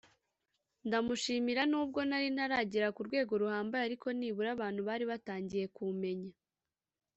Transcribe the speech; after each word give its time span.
ndamushimira 0.87 1.61
nubwo 1.71 1.99
nari 2.09 2.27
ntaragera 2.35 2.87
ku 2.95 3.01
rwego 3.07 3.31
ruhambaye 3.41 3.83
ariko 3.85 4.07
nibura 4.17 4.49
abantu 4.55 4.79
bari 4.87 5.03
batangiye 5.11 5.65
kumenya 5.75 6.33